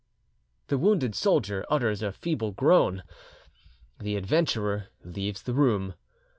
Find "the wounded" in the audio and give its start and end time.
0.69-1.13